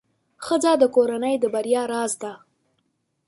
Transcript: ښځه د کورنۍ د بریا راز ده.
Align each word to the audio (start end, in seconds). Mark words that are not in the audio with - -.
ښځه 0.45 0.71
د 0.81 0.83
کورنۍ 0.95 1.35
د 1.39 1.45
بریا 1.53 1.83
راز 1.93 2.13
ده. 2.21 2.33